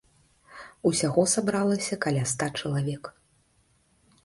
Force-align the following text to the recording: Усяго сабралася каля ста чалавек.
Усяго 0.89 1.25
сабралася 1.33 1.95
каля 2.07 2.23
ста 2.33 2.49
чалавек. 2.59 3.03